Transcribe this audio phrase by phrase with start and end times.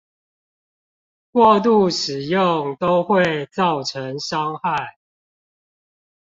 [1.31, 4.97] 過度使用都會造成傷害